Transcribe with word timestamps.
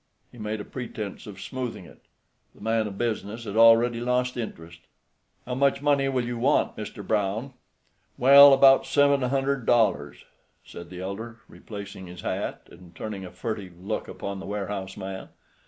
He 0.31 0.39
made 0.39 0.59
a 0.59 0.65
pretense 0.65 1.27
of 1.27 1.39
smoothing 1.39 1.85
it. 1.85 2.01
The 2.55 2.61
man 2.61 2.87
of 2.87 2.97
business 2.97 3.43
had 3.43 3.55
already 3.55 3.99
lost 3.99 4.35
interest. 4.35 4.79
"How 5.45 5.53
much 5.53 5.83
money 5.83 6.09
will 6.09 6.25
you 6.25 6.39
want, 6.39 6.75
Mr. 6.75 7.05
Brown?" 7.05 7.53
"Well, 8.17 8.51
about 8.51 8.87
seven 8.87 9.21
hundred 9.21 9.67
dollars," 9.67 10.25
said 10.65 10.89
the 10.89 11.01
elder, 11.01 11.41
replacing 11.47 12.07
his 12.07 12.21
hat, 12.21 12.67
and 12.71 12.95
turning 12.95 13.25
a 13.25 13.29
furtive 13.31 13.79
look 13.79 14.07
upon 14.07 14.39
the 14.39 14.47
warehouse 14.47 14.97
man. 14.97 15.29